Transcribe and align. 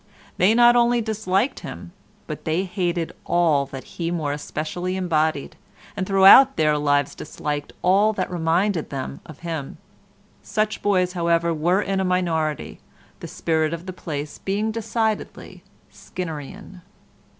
They 0.37 0.55
not 0.55 0.75
only 0.75 0.99
disliked 0.99 1.59
him, 1.59 1.91
but 2.25 2.43
they 2.43 2.63
hated 2.63 3.11
all 3.23 3.67
that 3.67 3.83
he 3.83 4.09
more 4.09 4.31
especially 4.33 4.95
embodied, 4.97 5.55
and 5.95 6.07
throughout 6.07 6.55
their 6.57 6.75
lives 6.79 7.13
disliked 7.13 7.71
all 7.83 8.11
that 8.13 8.31
reminded 8.31 8.89
them 8.89 9.19
of 9.27 9.41
him. 9.41 9.77
Such 10.41 10.81
boys, 10.81 11.13
however, 11.13 11.53
were 11.53 11.83
in 11.83 11.99
a 11.99 12.03
minority, 12.03 12.79
the 13.19 13.27
spirit 13.27 13.75
of 13.75 13.85
the 13.85 13.93
place 13.93 14.39
being 14.39 14.71
decidedly 14.71 15.63
Skinnerian. 15.91 16.81